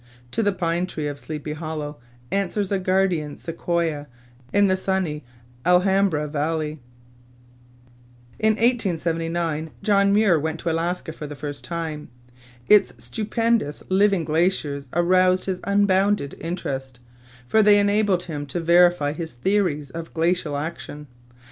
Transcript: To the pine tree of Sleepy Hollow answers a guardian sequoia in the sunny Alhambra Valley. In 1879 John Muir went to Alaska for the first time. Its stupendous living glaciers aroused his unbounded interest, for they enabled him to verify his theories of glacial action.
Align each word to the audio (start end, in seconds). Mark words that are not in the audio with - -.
To 0.31 0.41
the 0.41 0.51
pine 0.51 0.87
tree 0.87 1.05
of 1.05 1.19
Sleepy 1.19 1.53
Hollow 1.53 1.99
answers 2.31 2.71
a 2.71 2.79
guardian 2.79 3.37
sequoia 3.37 4.07
in 4.51 4.65
the 4.65 4.75
sunny 4.75 5.23
Alhambra 5.63 6.27
Valley. 6.27 6.79
In 8.39 8.53
1879 8.53 9.69
John 9.83 10.11
Muir 10.11 10.39
went 10.39 10.59
to 10.61 10.71
Alaska 10.71 11.11
for 11.13 11.27
the 11.27 11.35
first 11.35 11.63
time. 11.63 12.09
Its 12.67 12.95
stupendous 12.97 13.83
living 13.89 14.23
glaciers 14.23 14.89
aroused 14.91 15.45
his 15.45 15.61
unbounded 15.65 16.33
interest, 16.41 16.99
for 17.47 17.61
they 17.61 17.77
enabled 17.79 18.23
him 18.23 18.47
to 18.47 18.59
verify 18.59 19.11
his 19.13 19.33
theories 19.33 19.91
of 19.91 20.15
glacial 20.15 20.57
action. 20.57 21.05